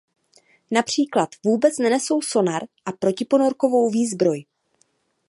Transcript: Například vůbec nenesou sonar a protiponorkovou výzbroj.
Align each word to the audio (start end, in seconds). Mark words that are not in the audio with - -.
Například 0.71 1.29
vůbec 1.45 1.77
nenesou 1.77 2.21
sonar 2.21 2.63
a 2.85 2.91
protiponorkovou 2.91 3.89
výzbroj. 3.89 4.45